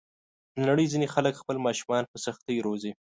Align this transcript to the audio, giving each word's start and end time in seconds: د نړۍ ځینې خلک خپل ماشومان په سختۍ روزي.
د 0.55 0.57
نړۍ 0.69 0.85
ځینې 0.93 1.07
خلک 1.13 1.33
خپل 1.41 1.57
ماشومان 1.65 2.03
په 2.11 2.17
سختۍ 2.25 2.57
روزي. 2.65 2.91